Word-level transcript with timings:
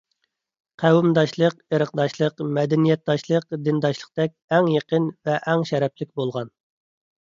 قەۋمداشلىق، 0.83 1.57
ئىرقداشلىق، 1.77 2.43
مەدەنىيەتداشلىق، 2.57 3.49
دىنداشلىقتەك 3.69 4.37
ئەڭ 4.55 4.75
يېقىن 4.77 5.11
ۋە 5.27 5.41
ئەڭ 5.43 5.71
شەرەپلىك 5.75 6.17
بولغان. 6.23 6.57